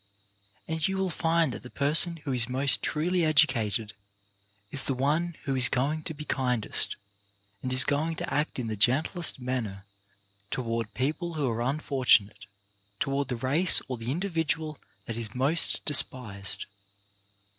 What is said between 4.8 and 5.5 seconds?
the one